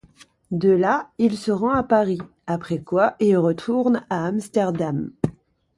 De 0.49 0.71
là, 0.71 1.11
il 1.19 1.37
se 1.37 1.51
rend 1.51 1.73
à 1.75 1.83
Paris, 1.83 2.17
après 2.47 2.81
quoi 2.81 3.15
il 3.19 3.37
retourne 3.37 4.03
à 4.09 4.25
Amsterdam. 4.25 5.11